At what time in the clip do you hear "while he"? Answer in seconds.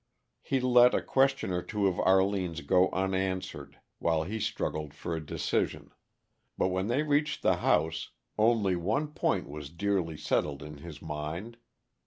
3.99-4.39